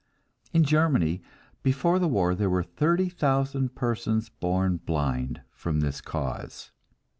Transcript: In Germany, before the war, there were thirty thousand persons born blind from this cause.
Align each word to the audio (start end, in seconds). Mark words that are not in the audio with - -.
In 0.51 0.63
Germany, 0.63 1.21
before 1.61 1.99
the 1.99 2.07
war, 2.07 2.33
there 2.33 2.49
were 2.49 2.63
thirty 2.63 3.07
thousand 3.07 3.75
persons 3.75 4.29
born 4.29 4.77
blind 4.77 5.41
from 5.51 5.81
this 5.81 6.01
cause. 6.01 6.71